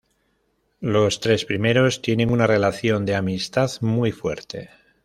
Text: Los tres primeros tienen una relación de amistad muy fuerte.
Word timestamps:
Los 0.79 1.19
tres 1.19 1.45
primeros 1.45 2.01
tienen 2.01 2.31
una 2.31 2.47
relación 2.47 3.05
de 3.05 3.13
amistad 3.15 3.69
muy 3.81 4.11
fuerte. 4.11 4.71